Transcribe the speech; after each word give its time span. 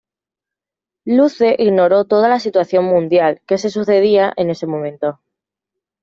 Luce 1.05 1.55
ignoró 1.59 2.05
toda 2.05 2.27
la 2.27 2.39
situación 2.39 2.85
mundial 2.85 3.39
que 3.45 3.59
se 3.59 3.69
sucedía 3.69 4.33
en 4.35 4.49
ese 4.49 4.65
momento. 4.65 5.19